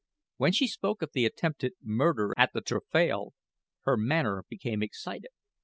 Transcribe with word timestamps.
When 0.37 0.51
she 0.51 0.65
spoke 0.65 1.03
of 1.03 1.11
the 1.13 1.25
attempted 1.25 1.73
murder 1.79 2.33
at 2.35 2.53
the 2.53 2.61
taffrail, 2.61 3.35
her 3.83 3.97
manner 3.97 4.43
became 4.49 4.81
excited. 4.81 5.29